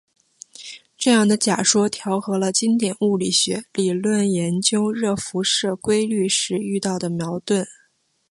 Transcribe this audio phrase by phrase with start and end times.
[0.97, 7.67] 这样的假说调和了经典物理学理论研究热辐射规律时遇到的矛盾。